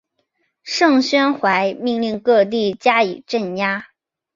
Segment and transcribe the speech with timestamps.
[0.63, 3.89] 盛宣怀命令各地加以镇压。